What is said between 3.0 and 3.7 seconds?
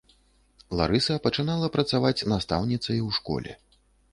у школе.